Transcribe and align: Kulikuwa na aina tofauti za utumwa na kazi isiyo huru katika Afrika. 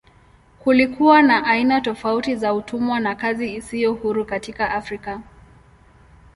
Kulikuwa 0.59 1.21
na 1.21 1.43
aina 1.45 1.81
tofauti 1.81 2.35
za 2.35 2.53
utumwa 2.53 2.99
na 2.99 3.15
kazi 3.15 3.53
isiyo 3.55 3.93
huru 3.93 4.25
katika 4.25 4.71
Afrika. 4.71 5.21